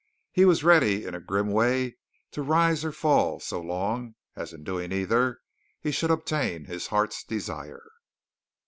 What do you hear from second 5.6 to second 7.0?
he should obtain his